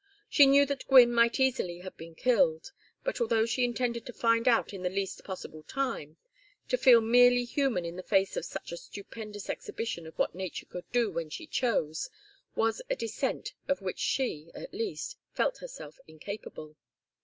[0.31, 2.71] She knew that Gwynne might easily have been killed,
[3.03, 6.17] but although she intended to find out in the least possible time,
[6.69, 10.65] to feel merely human in the face of such a stupendous exhibition of what nature
[10.65, 12.09] could do when she chose,
[12.55, 16.75] was a descent of which she, at least, felt herself incapable.